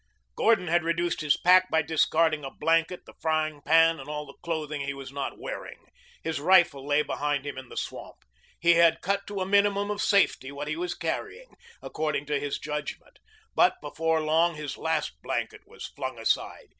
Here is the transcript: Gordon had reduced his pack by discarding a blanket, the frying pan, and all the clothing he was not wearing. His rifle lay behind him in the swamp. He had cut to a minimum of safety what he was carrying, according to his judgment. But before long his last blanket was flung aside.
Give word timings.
Gordon 0.35 0.67
had 0.67 0.83
reduced 0.83 1.21
his 1.21 1.37
pack 1.37 1.69
by 1.69 1.83
discarding 1.83 2.43
a 2.43 2.49
blanket, 2.49 3.05
the 3.05 3.13
frying 3.21 3.61
pan, 3.61 3.99
and 3.99 4.09
all 4.09 4.25
the 4.25 4.33
clothing 4.41 4.81
he 4.81 4.95
was 4.95 5.11
not 5.11 5.37
wearing. 5.37 5.77
His 6.23 6.39
rifle 6.39 6.83
lay 6.83 7.03
behind 7.03 7.45
him 7.45 7.55
in 7.55 7.69
the 7.69 7.77
swamp. 7.77 8.17
He 8.59 8.71
had 8.73 9.01
cut 9.03 9.27
to 9.27 9.41
a 9.41 9.45
minimum 9.45 9.91
of 9.91 10.01
safety 10.01 10.51
what 10.51 10.67
he 10.67 10.75
was 10.75 10.95
carrying, 10.95 11.53
according 11.83 12.25
to 12.25 12.39
his 12.39 12.57
judgment. 12.57 13.19
But 13.53 13.79
before 13.79 14.21
long 14.21 14.55
his 14.55 14.75
last 14.75 15.21
blanket 15.21 15.67
was 15.67 15.85
flung 15.85 16.17
aside. 16.17 16.69